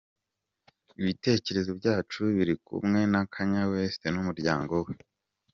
[0.99, 4.93] Ibitekerezo byacu biri kumwe na Kanye West n’umuryango we.